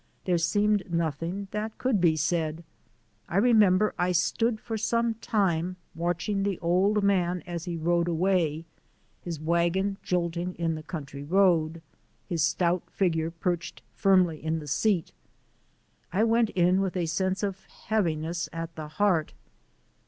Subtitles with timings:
[0.25, 2.63] There seemed nothing that could be said.
[3.29, 8.65] I remember I stood for some time watching the old man as he rode away,
[9.21, 11.83] his wagon jolting in the country road,
[12.27, 15.11] his stout figure perched firmly in the seat.
[16.11, 19.33] I went in with a sense of heaviness at the heart.